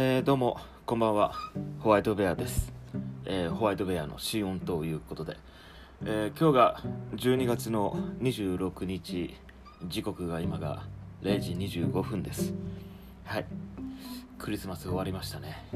[0.00, 1.32] えー、どうもこんばんは。
[1.80, 2.72] ホワイトベアです、
[3.24, 5.36] えーホワイトベアの試音ということで、
[6.04, 6.82] えー今日が
[7.16, 9.34] 12月の26日
[9.88, 10.84] 時刻が今が
[11.22, 11.50] 0時
[11.80, 12.54] 25分です。
[13.24, 13.46] はい。
[14.38, 15.66] クリスマス終わりましたね。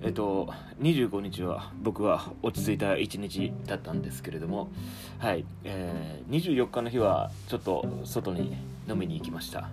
[0.00, 0.48] えっと
[0.80, 4.70] 25日は僕は落ち着いた一日だったんですけれども。
[5.18, 8.56] はい、えー24日の日はちょっと外に
[8.88, 9.68] 飲みに行きました。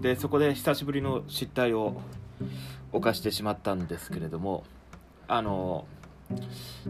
[0.00, 2.00] でそこで久しぶりの失態を
[2.92, 4.64] 犯してしまったんですけれども
[5.26, 5.86] あの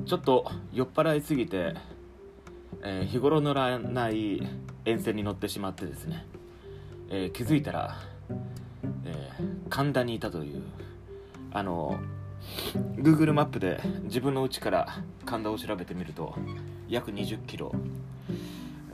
[0.06, 1.75] ちょっと酔っ払いすぎて、
[2.83, 4.42] えー日頃乗らない
[4.84, 6.27] 沿線に乗ってしまってですね、
[7.09, 7.98] えー気づいたら、
[9.05, 10.62] えー神田にいたという
[11.53, 12.01] あの
[12.97, 16.34] Google マップで自分の家から神田を調べてみると
[16.89, 17.73] 約20キロ。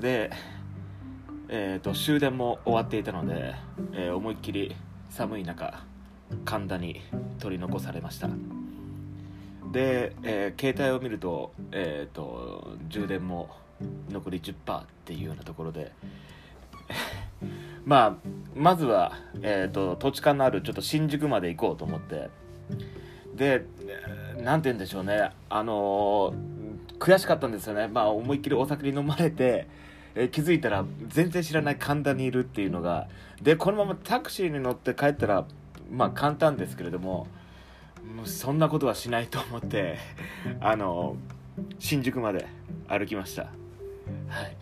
[0.00, 0.30] で、
[1.48, 3.54] えー、と終電も終わっていたので、
[3.92, 4.76] えー思いっきり
[5.10, 5.84] 寒い中
[6.45, 7.01] 神田に
[7.38, 8.29] 取り残されました。
[9.73, 13.51] で、えー携帯を見ると,、えー、と充電も
[14.10, 15.93] 残り10%っていうようなところで
[17.85, 22.30] まあまずは、えー、と土地勘のあるちょっと新宿まで行こうと思って
[23.35, 26.54] でえーなんて言うんでしょうねあのー
[26.98, 27.88] 悔しかったんですよね。
[27.88, 29.66] まあ思いっきりお酒に飲まれて、
[30.15, 33.09] えー気づいたら全然知らない神田にいるっていうのが
[33.43, 35.45] でこのままタクシーに乗って帰ったら
[35.95, 37.26] まあ簡単ですけれども
[38.24, 39.98] そんなことはしないと思って
[40.60, 41.16] あの
[41.78, 42.46] 新宿まで
[42.88, 43.42] 歩きました。
[43.42, 43.48] は
[44.42, 44.56] い。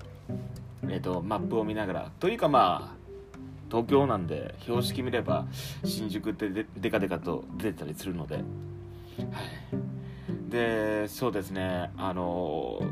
[0.89, 2.11] えっ、とマップを見ながら。
[2.21, 3.03] というかまあ
[3.71, 5.47] 東京なんで標識見れば
[5.85, 8.45] 新宿ってででかでかと出てたりするので、はい、
[10.51, 11.91] でそうですね。
[11.97, 12.83] あの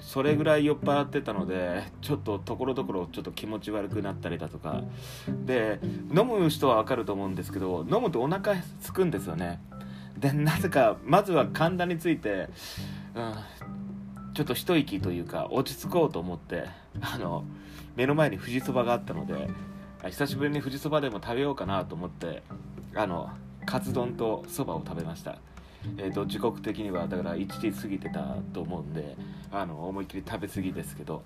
[0.00, 4.82] それぐらい酔っ払ってたのでちょっとところどころちょっと気持ち悪くなったりだとか。
[5.44, 5.80] で
[6.14, 9.60] 飲む人はわかると思うんですけど飲むとお腹すくんですよね。
[10.16, 12.48] でなぜかまずは神田について、
[13.14, 13.34] うん、
[14.34, 16.64] ちょっと一息というか落ち着こうと思って
[17.00, 17.44] あの
[17.94, 19.48] 目の前に富士そばがあったので
[20.06, 22.42] 久しぶりに富士そばでも食べようかなと思って
[22.94, 23.30] あの
[23.66, 25.38] カツ丼とそばを食べました。
[25.96, 29.16] えー、と時刻的にはだから1時過ぎてたと思うんで
[29.50, 31.22] あの思いっきり食べ過ぎですけど。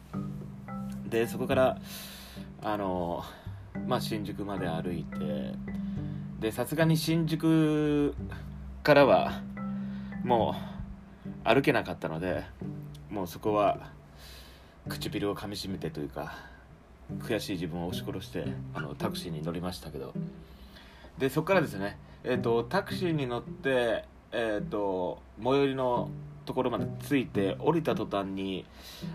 [1.12, 1.78] でそこから
[2.62, 3.22] あの、
[3.86, 5.52] まあ、新宿まで歩いて
[6.40, 8.14] でさすがに新宿
[8.82, 9.42] からは
[10.24, 10.54] も
[11.26, 12.44] う歩けなかったので
[13.10, 13.90] もうそこは
[14.88, 16.34] 唇をかみしめてというか
[17.18, 20.14] 悔しい自分を押し殺してあのタクシーに乗りましたけど。
[21.18, 26.08] でそこからですね、えー、とタクシーに乗って、えー、と最寄りの
[26.44, 28.64] ところまで着いて降りた途端に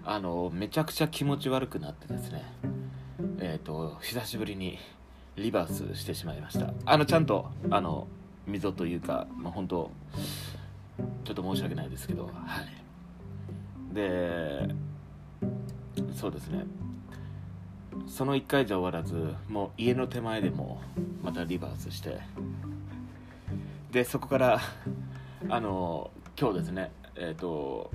[0.06, 2.44] あのめちゃくちゃ気持ち悪くなってですね。
[3.40, 4.78] えー、と久しぶりに
[5.36, 6.74] リバースしてしまいました。
[6.86, 8.08] あのちゃんとあの
[8.46, 9.92] 溝というか、まあ、本当
[11.26, 12.32] ちょっと申し訳ないですけどは
[13.92, 13.96] い。
[13.96, 14.70] で
[16.16, 16.66] そうですね。
[18.08, 20.82] その1回じゃ終わらずもう家の手前でも
[21.24, 22.20] またリバースして
[23.92, 24.62] でそこから
[25.50, 27.92] あの今日ですねえっ、と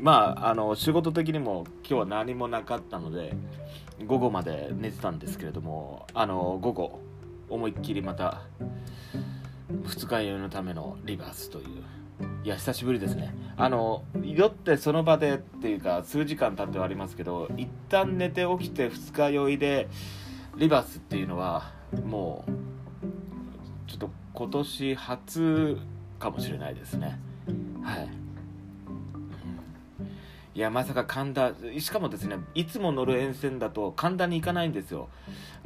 [0.00, 3.34] まああの仕事的にも今日は何もなかったので
[4.06, 7.00] 午後まで寝てたんですけれどもあの午後
[7.48, 8.42] 思いっきりまた
[9.84, 11.66] 二日酔いのためのリバースという
[12.44, 13.34] いや久しぶりですね。
[13.56, 19.88] あの酔ってその場でっていうか数時間経ってはありますけど一旦寝て起きて二日酔いで
[20.56, 21.72] リバースっていうのは
[22.04, 25.78] もうちょっと今年初
[26.22, 27.18] かもしれないですね。
[27.82, 28.08] はい。
[30.54, 35.08] いやまさか神田しかもですねいつも乗る沿線だと神田に行かないんですよ。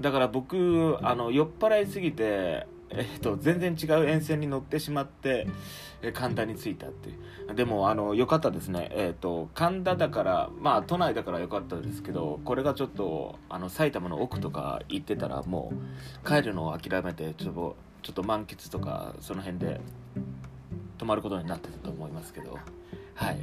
[0.00, 5.48] だから僕あの酔っ払いすぎてえっと、全然違う沿線に乗ってしまって
[6.02, 7.12] え神田に着いたってい
[7.50, 7.54] う。
[7.54, 8.88] でもあの良かったですね。
[8.92, 15.72] えっと神田だからまあ都内だから良かったですけどこれがちょっとあの埼玉の奥とか行ってたらも
[16.24, 19.80] う帰るのを諦めてちょっとちょっと満喫とかその辺で
[20.98, 22.58] 泊まることになってたと思いますけど。
[23.14, 23.38] はい。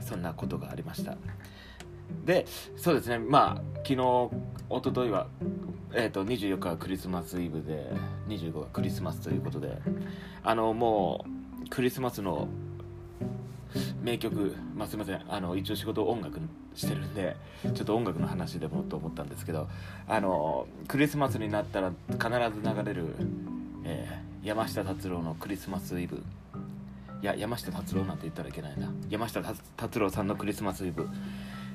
[0.00, 1.16] そんなことがありました。
[2.24, 2.46] で
[2.76, 3.18] そうですね。
[3.18, 4.30] まあ昨日一
[4.84, 5.26] 昨日は
[5.94, 7.90] えー、と24日はクリスマスイブで
[8.28, 9.78] 25がクリスマスということで
[10.42, 11.24] あのも
[11.64, 12.46] うクリスマスの
[14.02, 15.22] 名曲、まあ、すいません。
[15.28, 16.40] あの一応仕事音楽
[16.74, 19.68] してるんでちょっと音楽の話でもと思ったんですけど
[20.06, 23.16] あのクリスマスになったら必ず流れる、
[23.84, 26.22] えー山下達郎のクリスマスイブ
[27.20, 28.92] いや山下達郎なんて言ったらいけないな。
[29.08, 29.42] 山下
[29.76, 31.08] 達郎さんのクリスマスイブ。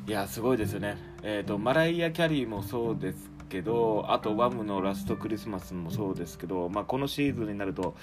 [0.08, 0.98] いやすごいですよね。
[1.22, 7.96] えっ、とマライア・キャリーもそうですけどあとワムのラストクリスマスもそうですけど、まあ、このシーズンになると、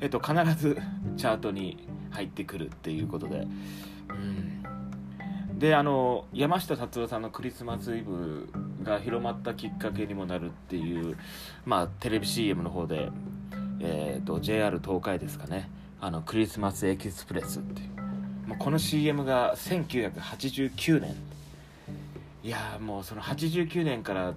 [0.00, 0.76] えっと、必ず
[1.16, 3.46] チャートに入ってくるっていうことで、
[4.10, 8.48] うん、であの山下達郎さんの「クリスマスイブ」
[8.82, 11.16] が広まったきっかけにもなるっていう、
[11.64, 13.10] まあ、テレビ CM の方で、
[13.78, 15.70] えーと、JR 東海ですかね。
[16.00, 18.48] あのクリスマスエキスプレスっていう。
[18.48, 21.14] もうこの CM が1989年。
[22.44, 24.34] いやもうその89年から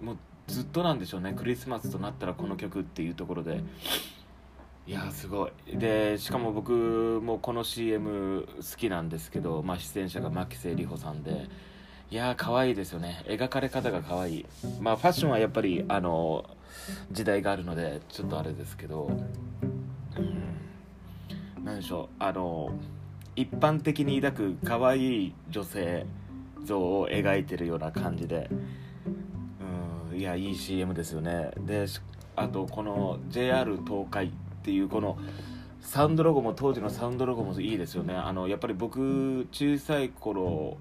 [0.00, 1.34] もうずっとなんでしょうね。
[1.34, 3.60] クリスマスとなったらこの曲っていうところで。
[4.86, 5.76] いやすごい。
[5.76, 6.72] でしかも僕
[7.22, 11.48] もこの CM 好きなんですけど、まあ、出演者が牧瀬里穂さんで。
[12.10, 13.24] いやー可愛いですよね。
[13.26, 14.46] 描かれ方が可愛い。
[14.80, 16.44] まあファッションはやっぱりあの
[17.10, 19.10] 時代があるのでちょっとあれですけど。
[21.64, 22.70] 何でしょうあの
[23.34, 26.06] 一般的に抱く可愛い女性
[26.64, 28.48] 像を描いてるような感じで
[30.12, 31.50] うんいやいい CM ですよね。
[31.58, 31.86] で
[32.36, 34.30] あとこの JR 東海っ
[34.62, 35.18] ていうこの
[35.80, 38.14] サウンドロゴも当時のサウンドロゴもいいですよね。
[38.14, 40.76] あのやっぱり僕小さい頃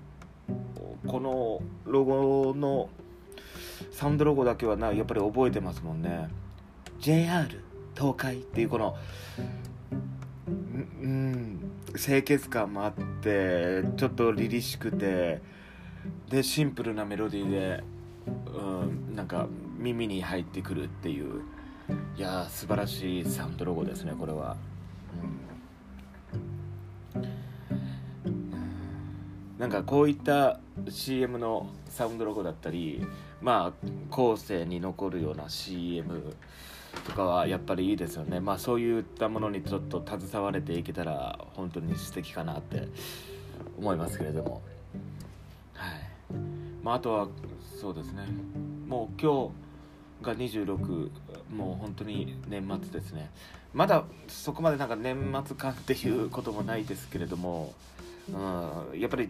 [1.08, 2.90] このロゴの
[3.92, 6.28] サウンドロゴだけはなやっぱり覚えてますもんね。
[7.00, 7.48] JR
[7.96, 8.96] 東海っていうこの
[11.04, 11.74] うん。
[11.96, 15.42] 清潔感もあってちょっと凛々しくて
[16.30, 17.84] でシンプルなメロディーで、
[18.56, 19.48] うん、なんか
[19.78, 21.42] 耳に入ってくるっていう
[22.18, 24.58] いや素晴らしいサウンドロゴですねこれは、
[27.14, 27.24] うん、
[29.60, 30.60] なんかこういった
[30.90, 33.06] CM のサウンドロゴだったり
[33.42, 36.34] まあ後世に残るような CM
[37.06, 38.40] とかはやっぱりいいですよね。
[38.40, 42.88] まあそういったものにちょっと携われていけたら本当に素敵かなって
[43.78, 44.62] 思いますけれども。
[45.74, 46.00] はい。
[46.84, 47.28] まああとは
[47.80, 48.26] そうですね。
[48.88, 51.10] もう今日が26
[51.56, 53.30] もう本当に年末ですね。
[53.74, 57.74] まだそこまでなんか年末感っていうこともないですけれども、
[58.30, 59.30] うん、やっぱり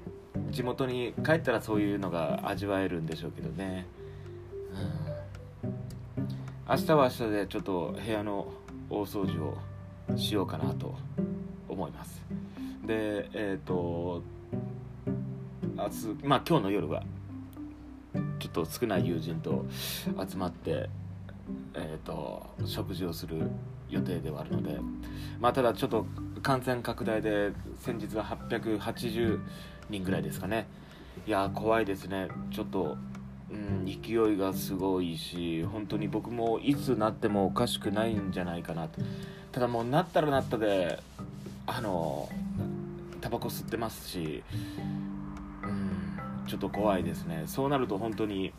[0.52, 3.86] 地元に帰ったらそういうのが味わえるんでしょうけどね、
[4.72, 5.03] うん、
[6.68, 8.48] 明日は明日でちょっと部屋の
[8.90, 10.96] 大掃除をしようかなと
[11.68, 12.22] 思います。
[12.86, 14.24] でえっ、ー、と
[15.76, 17.04] 明日まあ今日の夜は
[18.40, 19.66] ちょっと少ない友人と
[20.30, 20.90] 集まって
[21.76, 23.50] えーと、食事をする
[23.90, 24.80] 予定ではあるので、
[25.40, 26.06] まあ、ただちょっと
[26.42, 29.40] 感染拡大で先日は880
[29.90, 30.68] 人ぐらいですかね。
[31.28, 32.28] いや怖いですね。
[32.52, 32.98] ちょっと、
[33.54, 39.00] うん、勢いがすごいし本当に僕もいつなってもおかしくないんじゃないかなと。
[39.52, 41.00] ただもうなったらなったで
[41.68, 42.28] あの
[43.22, 44.44] タバコ吸ってますし、
[45.64, 47.44] うん、ちょっと怖いですね。
[47.46, 48.52] そうなると本当に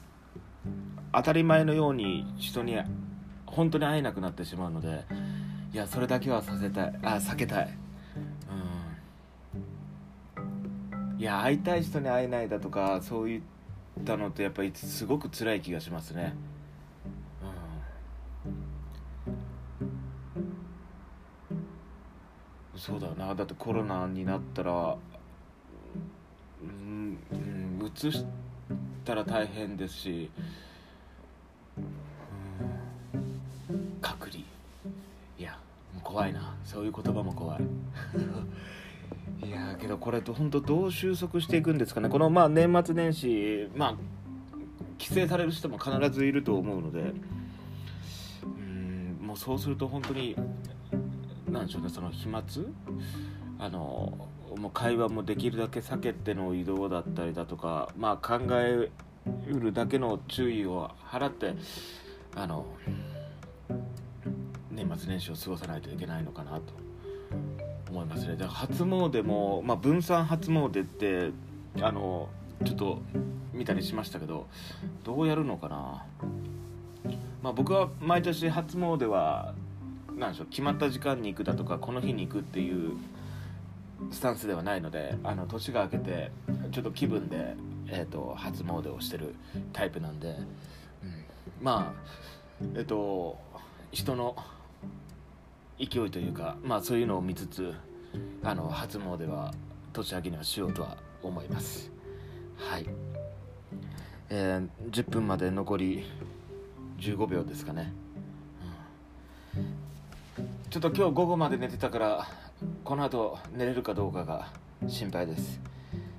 [1.12, 2.76] 当たり前のように人に
[3.46, 5.04] 本当に会えなくなってしまうので
[5.72, 7.76] いやそれだけはさせたいあ避けたい。
[10.36, 10.40] う
[11.16, 11.20] ん。
[11.20, 13.53] いや会いたい人に会えないだとかそういった
[14.04, 16.34] たのってやっぱりすごく辛い気がしますね。
[22.74, 22.78] うん。
[22.78, 23.34] そうだな。
[23.34, 24.96] だってコロナになったら
[26.62, 28.24] うん、うん、移し
[29.04, 30.30] たら大変ですし
[31.78, 31.80] う
[33.72, 33.98] ん。
[34.00, 34.42] 隔離。
[35.38, 35.58] いや
[36.02, 36.56] 怖いな。
[36.64, 37.62] そういう言葉も怖い。
[39.44, 42.08] いやけどこれと本当どう収束していくんですかね。
[42.08, 43.96] このまあ年末年始まあ
[44.98, 47.12] 帰省される人も必ずいると思うので。
[48.44, 50.36] うんもうそうすると本当に
[51.50, 52.42] 何でしょうねその飛沫？
[53.58, 58.90] あのもう会話もできるだけ避けての移動だったりだとかまあ考え
[59.48, 61.54] うるだけの注意を払って
[62.34, 62.66] あの
[64.70, 66.83] 年末年始を過ごさないといけないのかなと。
[67.94, 68.34] 思いますね。
[68.34, 71.30] で初詣も、まあ、分散初詣って
[71.80, 72.28] あの
[72.64, 73.02] ちょっと
[73.52, 74.48] 見たりしましたけど
[75.04, 76.04] どうやるのかな、
[77.42, 79.54] まあ、僕は毎年初詣は
[80.16, 82.96] 何でしょう決まった時間に行くだとかこの日に行くっていう
[84.10, 86.32] スタンスではないのであの年が明けて
[86.72, 87.54] ちょっと気分で、
[87.88, 89.34] えーと、初詣をしてる
[89.72, 90.44] タイプなんで、うん、
[91.62, 93.38] まあえっ、ー、と
[93.92, 94.36] 人の
[95.78, 97.74] 勢いというか、まあ、そういうのを見つつ
[98.42, 99.52] あの初詣は
[99.92, 101.90] 年明けにはしようとは思います。
[102.56, 102.86] はい、
[104.30, 106.04] えー、10分まで残り
[107.00, 107.92] 15秒ですかね、
[110.38, 112.28] うん、ちょっと今日午後まで寝てたから
[112.84, 114.52] この後寝れるかどうかが
[114.86, 115.60] 心配です、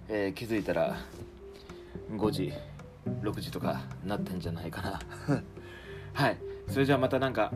[0.10, 0.98] えー、気づいたら
[2.12, 2.52] 5時
[3.22, 5.00] 6時とかなってんじゃないかな。
[6.14, 6.38] はい。
[6.70, 7.52] それじゃあまた何か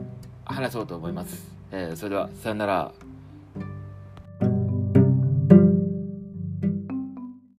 [0.45, 1.58] 話そうと思います。
[1.71, 3.08] えー、それではさよなら。